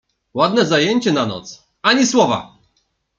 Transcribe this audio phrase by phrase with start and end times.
[0.39, 2.57] —Ładne zajęcie na noc, ani słowa!